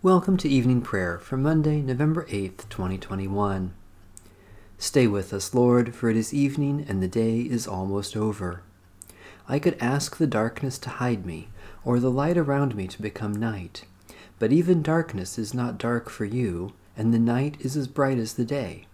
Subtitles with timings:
[0.00, 3.74] Welcome to evening prayer for Monday, November 8th, 2021.
[4.78, 8.62] Stay with us, Lord, for it is evening and the day is almost over.
[9.48, 11.48] I could ask the darkness to hide me,
[11.84, 13.86] or the light around me to become night.
[14.38, 18.34] But even darkness is not dark for you, and the night is as bright as
[18.34, 18.86] the day.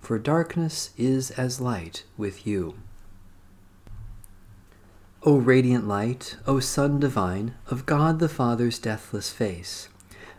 [0.00, 2.78] For darkness is as light with you.
[5.22, 9.90] O radiant light, O Sun divine, of God the Father's deathless face,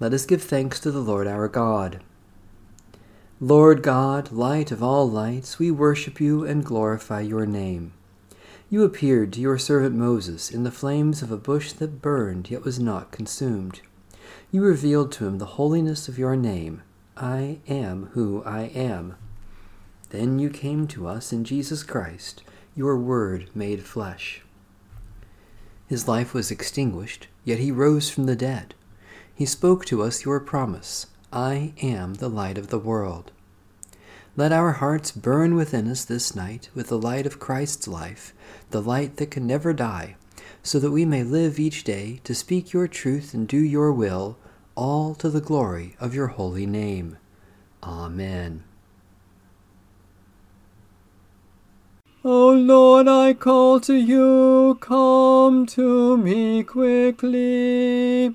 [0.00, 2.00] Let us give thanks to the Lord our God.
[3.40, 7.92] Lord God, light of all lights, we worship you and glorify your name.
[8.68, 12.64] You appeared to your servant Moses in the flames of a bush that burned yet
[12.64, 13.82] was not consumed.
[14.50, 16.82] You revealed to him the holiness of your name.
[17.16, 19.14] I am who I am.
[20.10, 22.42] Then you came to us in Jesus Christ,
[22.74, 24.42] your word made flesh.
[25.86, 28.74] His life was extinguished, yet he rose from the dead
[29.34, 33.32] he spoke to us your promise I am the light of the world.
[34.36, 38.32] Let our hearts burn within us this night with the light of Christ's life,
[38.70, 40.16] the light that can never die,
[40.62, 44.36] so that we may live each day to speak your truth and do your will,
[44.74, 47.16] all to the glory of your holy name.
[47.82, 48.64] Amen.
[52.24, 58.34] O Lord, I call to you, come to me quickly.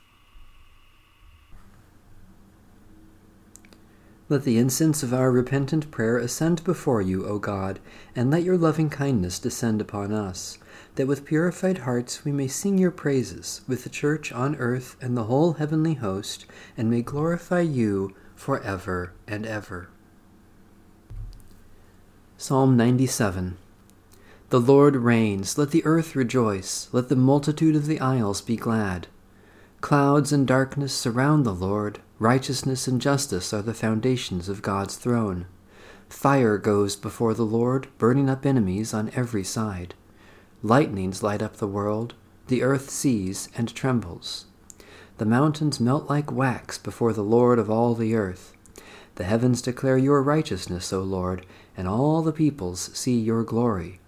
[4.31, 7.81] Let the incense of our repentant prayer ascend before you, O God,
[8.15, 10.57] and let your loving kindness descend upon us,
[10.95, 15.17] that with purified hearts we may sing your praises with the church on earth and
[15.17, 16.45] the whole heavenly host,
[16.77, 19.89] and may glorify you for ever and ever.
[22.37, 23.57] Psalm 97
[24.49, 25.57] the Lord reigns.
[25.57, 26.87] Let the earth rejoice.
[26.93, 29.07] Let the multitude of the isles be glad.
[29.81, 31.99] Clouds and darkness surround the Lord.
[32.19, 35.47] Righteousness and justice are the foundations of God's throne.
[36.07, 39.95] Fire goes before the Lord, burning up enemies on every side.
[40.61, 42.13] Lightnings light up the world.
[42.45, 44.45] The earth sees and trembles.
[45.17, 48.53] The mountains melt like wax before the Lord of all the earth.
[49.15, 51.43] The heavens declare your righteousness, O Lord,
[51.75, 53.99] and all the peoples see your glory.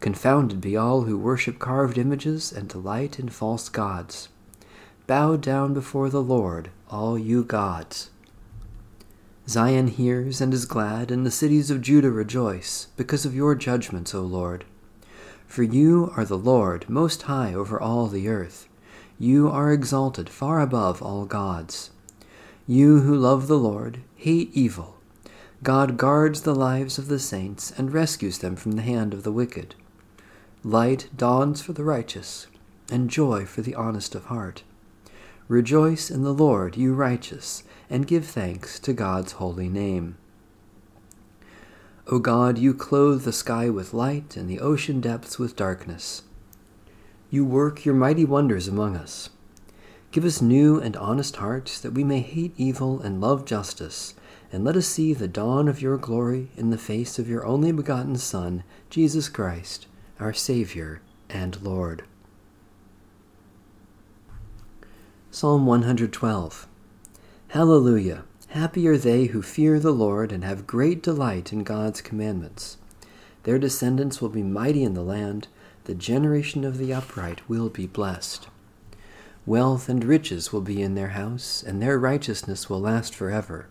[0.00, 4.28] Confounded be all who worship carved images and delight in false gods.
[5.08, 8.10] Bow down before the Lord, all you gods.
[9.48, 14.14] Zion hears and is glad, and the cities of Judah rejoice, because of your judgments,
[14.14, 14.66] O Lord.
[15.46, 18.68] For you are the Lord, most high over all the earth.
[19.18, 21.90] You are exalted far above all gods.
[22.66, 24.98] You who love the Lord hate evil.
[25.62, 29.32] God guards the lives of the saints and rescues them from the hand of the
[29.32, 29.74] wicked.
[30.62, 32.46] Light dawns for the righteous,
[32.92, 34.64] and joy for the honest of heart.
[35.48, 40.18] Rejoice in the Lord, you righteous and give thanks to God's holy name.
[42.06, 46.22] O God, you clothe the sky with light and the ocean depths with darkness.
[47.30, 49.30] You work your mighty wonders among us.
[50.10, 54.14] Give us new and honest hearts that we may hate evil and love justice,
[54.52, 57.72] and let us see the dawn of your glory in the face of your only
[57.72, 59.86] begotten Son, Jesus Christ,
[60.20, 62.04] our Savior and Lord.
[65.30, 66.66] Psalm 112
[67.48, 68.24] Hallelujah!
[68.48, 72.78] Happy are they who fear the Lord and have great delight in God's commandments.
[73.42, 75.46] Their descendants will be mighty in the land,
[75.84, 78.48] the generation of the upright will be blessed.
[79.44, 83.68] Wealth and riches will be in their house, and their righteousness will last forever.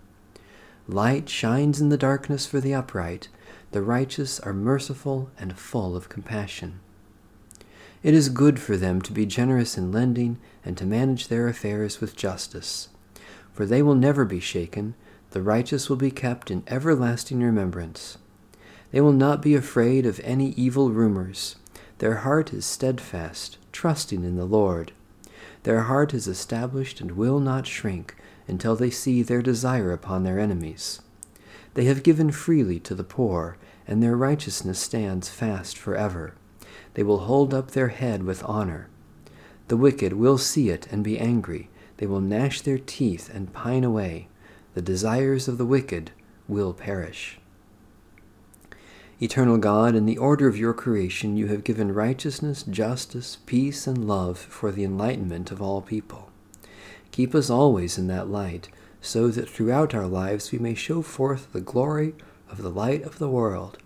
[0.88, 3.30] Light shines in the darkness for the upright,
[3.72, 6.82] the righteous are merciful and full of compassion.
[8.04, 12.00] It is good for them to be generous in lending and to manage their affairs
[12.00, 12.90] with justice
[13.58, 14.94] for they will never be shaken.
[15.32, 18.20] The righteous will be kept in everlasting remembrance.
[18.92, 21.56] They will not be afraid of any evil rumors.
[21.98, 24.92] Their heart is steadfast, trusting in the Lord.
[25.64, 28.16] Their heart is established and will not shrink
[28.48, 31.02] until they see their desire upon their enemies.
[31.74, 33.58] They have given freely to the poor,
[33.88, 36.36] and their righteousness stands fast forever.
[36.98, 38.90] They will hold up their head with honor.
[39.68, 43.84] The wicked will see it and be angry they will gnash their teeth and pine
[43.84, 44.28] away.
[44.76, 46.12] The desires of the wicked
[46.48, 47.40] will perish.
[49.20, 54.08] Eternal God, in the order of your creation, you have given righteousness, justice, peace, and
[54.08, 56.30] love for the enlightenment of all people.
[57.12, 58.70] Keep us always in that light,
[59.02, 62.14] so that throughout our lives we may show forth the glory
[62.48, 63.80] of the light of the world,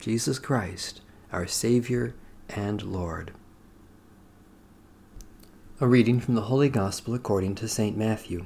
[0.00, 1.00] Jesus Christ,
[1.32, 2.14] our Savior
[2.54, 3.32] and Lord.
[5.80, 7.96] A reading from the Holy Gospel according to St.
[7.96, 8.44] Matthew.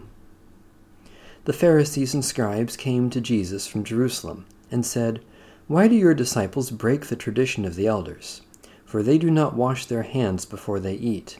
[1.44, 5.20] The Pharisees and scribes came to Jesus from Jerusalem and said,
[5.66, 8.42] Why do your disciples break the tradition of the elders?
[8.84, 11.38] For they do not wash their hands before they eat.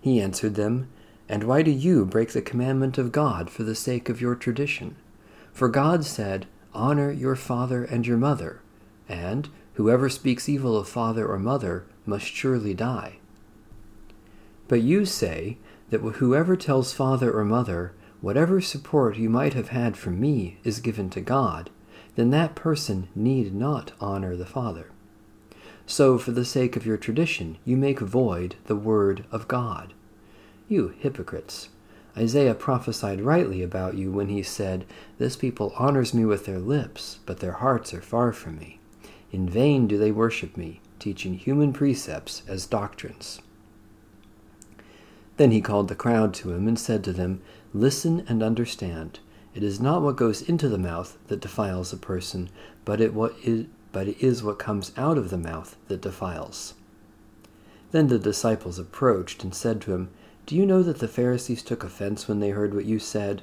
[0.00, 0.88] He answered them,
[1.28, 4.96] And why do you break the commandment of God for the sake of your tradition?
[5.52, 8.60] For God said, Honor your father and your mother,
[9.08, 13.18] and whoever speaks evil of father or mother must surely die.
[14.68, 15.58] But you say
[15.90, 20.80] that whoever tells father or mother, whatever support you might have had from me is
[20.80, 21.70] given to God,
[22.16, 24.90] then that person need not honor the Father.
[25.86, 29.92] So, for the sake of your tradition, you make void the word of God.
[30.68, 31.68] You hypocrites!
[32.16, 34.84] Isaiah prophesied rightly about you when he said,
[35.18, 38.79] This people honors me with their lips, but their hearts are far from me.
[39.32, 43.40] In vain do they worship me, teaching human precepts as doctrines.
[45.36, 47.40] Then he called the crowd to him and said to them,
[47.72, 49.20] Listen and understand.
[49.54, 52.50] It is not what goes into the mouth that defiles a person,
[52.84, 56.74] but it, what is, but it is what comes out of the mouth that defiles.
[57.90, 60.10] Then the disciples approached and said to him,
[60.46, 63.42] Do you know that the Pharisees took offense when they heard what you said?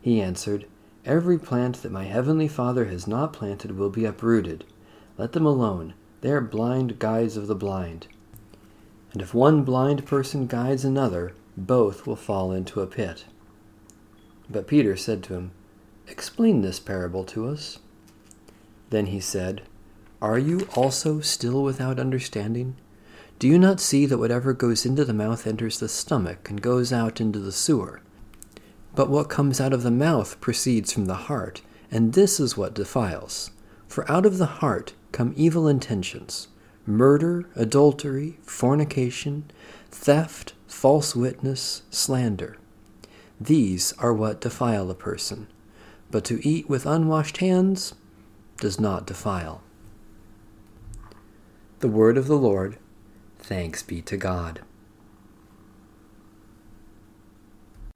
[0.00, 0.66] He answered,
[1.04, 4.64] Every plant that my heavenly Father has not planted will be uprooted.
[5.18, 5.94] Let them alone.
[6.20, 8.06] They are blind guides of the blind.
[9.12, 13.24] And if one blind person guides another, both will fall into a pit.
[14.50, 15.50] But Peter said to him,
[16.08, 17.78] Explain this parable to us.
[18.90, 19.62] Then he said,
[20.20, 22.76] Are you also still without understanding?
[23.38, 26.92] Do you not see that whatever goes into the mouth enters the stomach and goes
[26.92, 28.00] out into the sewer?
[28.94, 32.74] But what comes out of the mouth proceeds from the heart, and this is what
[32.74, 33.50] defiles.
[33.88, 36.48] For out of the heart come evil intentions
[36.84, 39.50] murder, adultery, fornication,
[39.90, 42.58] theft, false witness, slander.
[43.40, 45.46] These are what defile a person,
[46.10, 47.94] but to eat with unwashed hands
[48.58, 49.62] does not defile.
[51.80, 52.76] The word of the Lord.
[53.38, 54.60] Thanks be to God.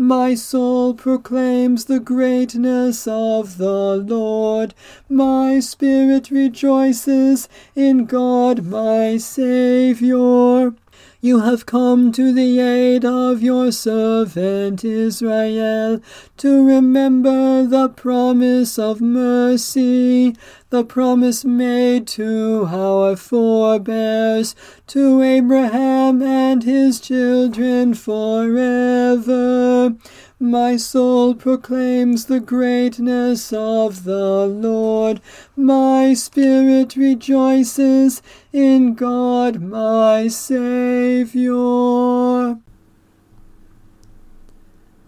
[0.00, 4.72] My soul proclaims the greatness of the Lord.
[5.08, 10.76] My spirit rejoices in God my Saviour.
[11.20, 16.00] You have come to the aid of your servant Israel,
[16.36, 20.36] to remember the promise of mercy,
[20.70, 24.54] the promise made to our forebears,
[24.86, 29.96] to Abraham and his children forever.
[30.38, 35.20] My soul proclaims the greatness of the Lord.
[35.56, 38.22] My spirit rejoices
[38.52, 41.48] in God my Saviour.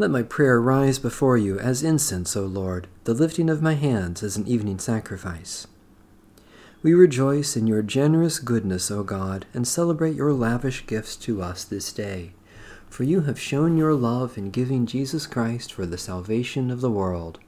[0.01, 4.23] Let my prayer rise before you as incense, O Lord, the lifting of my hands
[4.23, 5.67] as an evening sacrifice.
[6.83, 11.65] We rejoice in your generous goodness, O God, and celebrate your lavish gifts to us
[11.65, 12.33] this day
[12.89, 16.91] for you have shown your love in giving Jesus Christ for the salvation of the
[16.91, 17.39] world.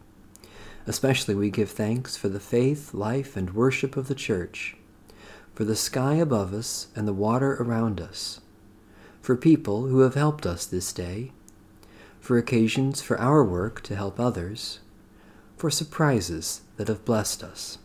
[0.87, 4.77] Especially we give thanks for the faith, life, and worship of the Church,
[5.55, 8.41] for the sky above us and the water around us,
[9.23, 11.33] for people who have helped us this day,
[12.23, 14.79] for occasions for our work to help others,
[15.57, 17.79] for surprises that have blessed us.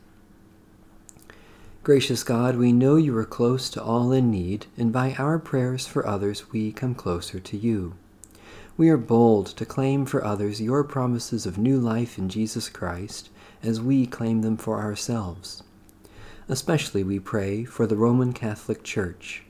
[1.82, 5.88] Gracious God, we know you are close to all in need, and by our prayers
[5.88, 7.96] for others we come closer to you.
[8.78, 13.32] We are bold to claim for others your promises of new life in Jesus Christ
[13.64, 15.64] as we claim them for ourselves.
[16.48, 19.46] Especially we pray for the Roman Catholic Church,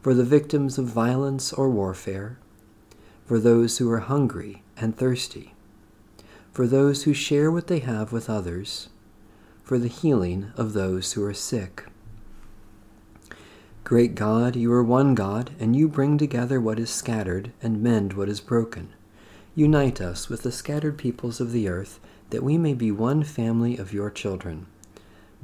[0.00, 2.38] for the victims of violence or warfare,
[3.28, 5.52] for those who are hungry and thirsty,
[6.50, 8.88] for those who share what they have with others,
[9.62, 11.84] for the healing of those who are sick.
[13.84, 18.14] Great God, you are one God, and you bring together what is scattered and mend
[18.14, 18.94] what is broken.
[19.54, 23.76] Unite us with the scattered peoples of the earth, that we may be one family
[23.76, 24.64] of your children.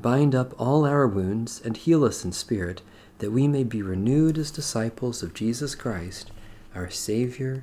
[0.01, 2.81] Bind up all our wounds and heal us in spirit,
[3.19, 6.31] that we may be renewed as disciples of Jesus Christ,
[6.75, 7.63] our Savior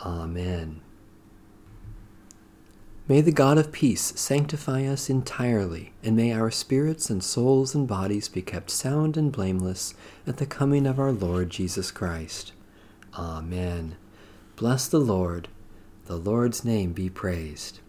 [0.00, 0.80] Amen.
[3.08, 7.88] May the God of peace sanctify us entirely, and may our spirits and souls and
[7.88, 9.94] bodies be kept sound and blameless
[10.26, 12.52] at the coming of our Lord Jesus Christ.
[13.14, 13.96] Amen.
[14.56, 15.48] Bless the Lord.
[16.04, 17.80] The Lord's name be praised.